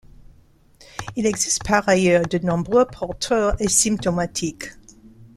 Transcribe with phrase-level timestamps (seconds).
[1.15, 4.71] Il existe par ailleurs de nombreux porteurs asymptomatiques.